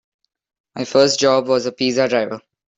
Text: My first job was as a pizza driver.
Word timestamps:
My 0.73 0.83
first 0.85 1.19
job 1.19 1.45
was 1.47 1.67
as 1.67 1.67
a 1.67 1.71
pizza 1.73 2.07
driver. 2.07 2.41